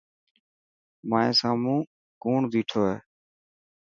مائي 1.09 1.29
سامون 1.39 1.79
ڪوڻ 2.23 2.39
بيٺو 2.51 2.79
هي. 2.89 2.95